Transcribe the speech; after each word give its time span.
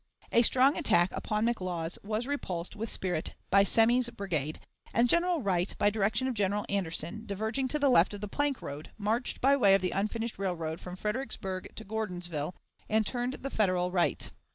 A 0.31 0.41
strong 0.41 0.79
attack 0.79 1.11
upon 1.11 1.45
McLaws 1.45 2.03
was 2.03 2.25
repulsed 2.25 2.75
with 2.75 2.89
spirit 2.89 3.35
by 3.51 3.61
Semmes's 3.61 4.09
brigade; 4.09 4.59
and 4.95 5.07
General 5.07 5.43
Wright, 5.43 5.75
by 5.77 5.91
direction 5.91 6.27
of 6.27 6.33
General 6.33 6.65
Anderson, 6.69 7.27
diverging 7.27 7.67
to 7.67 7.77
the 7.77 7.87
left 7.87 8.15
of 8.15 8.21
the 8.21 8.27
plank 8.27 8.63
road, 8.63 8.89
marched 8.97 9.41
by 9.41 9.55
way 9.55 9.75
of 9.75 9.81
the 9.83 9.91
unfinished 9.91 10.39
railroad 10.39 10.79
from 10.79 10.95
Fredericksburg 10.95 11.67
to 11.75 11.83
Gordonsville 11.83 12.55
and 12.89 13.05
turned 13.05 13.33
the 13.33 13.51
Federal 13.51 13.91
right. 13.91 14.31